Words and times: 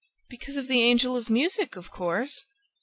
"Because 0.29 0.57
of 0.57 0.67
the 0.67 0.81
Angel 0.81 1.15
of 1.15 1.29
Music, 1.29 1.75
of 1.75 1.91
course! 1.91 2.43